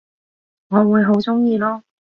[0.69, 1.83] 我會好鍾意囉